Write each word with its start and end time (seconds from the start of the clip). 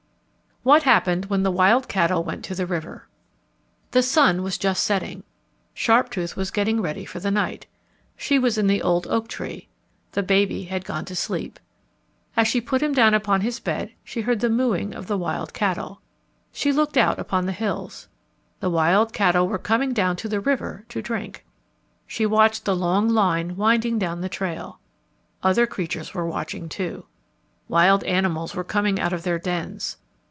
What 0.63 0.83
Happened 0.83 1.25
When 1.25 1.41
the 1.41 1.49
Wild 1.49 1.87
Cattle 1.87 2.23
Went 2.23 2.45
to 2.45 2.53
the 2.53 2.67
River 2.67 3.07
The 3.89 4.03
sun 4.03 4.43
was 4.43 4.59
just 4.59 4.83
setting. 4.83 5.23
Sharptooth 5.73 6.35
was 6.35 6.51
getting 6.51 6.79
ready 6.83 7.03
for 7.03 7.19
the 7.19 7.31
night. 7.31 7.65
She 8.15 8.37
was 8.37 8.59
in 8.59 8.67
the 8.67 8.79
old 8.83 9.07
oak 9.07 9.27
tree. 9.27 9.69
The 10.11 10.21
baby 10.21 10.65
had 10.65 10.85
gone 10.85 11.03
to 11.05 11.15
sleep. 11.15 11.59
As 12.37 12.47
she 12.47 12.61
put 12.61 12.83
him 12.83 12.93
down 12.93 13.15
upon 13.15 13.41
his 13.41 13.59
bed 13.59 13.91
she 14.03 14.21
heard 14.21 14.39
the 14.39 14.51
mooing 14.51 14.93
of 14.93 15.07
the 15.07 15.17
wild 15.17 15.51
cattle. 15.51 15.99
She 16.51 16.71
looked 16.71 16.95
out 16.95 17.17
upon 17.17 17.47
the 17.47 17.53
hills. 17.53 18.07
The 18.59 18.69
wild 18.69 19.13
cattle 19.13 19.47
were 19.47 19.57
coming 19.57 19.93
down 19.95 20.15
to 20.17 20.29
the 20.29 20.39
river 20.39 20.85
to 20.89 21.01
drink. 21.01 21.43
She 22.05 22.27
watched 22.27 22.65
the 22.65 22.75
long 22.75 23.09
line 23.09 23.55
winding 23.55 23.97
down 23.97 24.21
the 24.21 24.29
trail. 24.29 24.79
Other 25.41 25.65
creatures 25.65 26.13
were 26.13 26.27
watching, 26.27 26.69
too. 26.69 27.07
Wild 27.67 28.03
animals 28.03 28.53
were 28.53 28.63
coming 28.63 28.99
out 28.99 29.11
of 29.11 29.23
their 29.23 29.39
dens. 29.39 29.97